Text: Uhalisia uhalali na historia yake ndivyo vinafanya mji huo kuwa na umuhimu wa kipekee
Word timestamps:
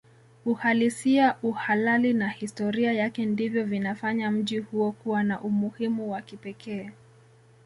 Uhalisia 0.45 1.37
uhalali 1.43 2.13
na 2.13 2.29
historia 2.29 2.93
yake 2.93 3.25
ndivyo 3.25 3.65
vinafanya 3.65 4.31
mji 4.31 4.59
huo 4.59 4.91
kuwa 4.91 5.23
na 5.23 5.41
umuhimu 5.41 6.11
wa 6.11 6.21
kipekee 6.21 6.91